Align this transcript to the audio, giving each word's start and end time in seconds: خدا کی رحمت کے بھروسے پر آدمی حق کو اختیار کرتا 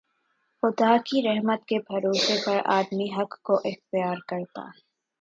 خدا 0.63 0.95
کی 1.05 1.21
رحمت 1.23 1.65
کے 1.65 1.77
بھروسے 1.79 2.37
پر 2.45 2.59
آدمی 2.71 3.09
حق 3.13 3.39
کو 3.41 3.55
اختیار 3.65 4.17
کرتا 4.27 4.65